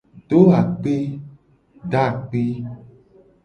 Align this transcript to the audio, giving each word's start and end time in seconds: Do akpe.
Do 0.29 0.39
akpe. 0.59 0.95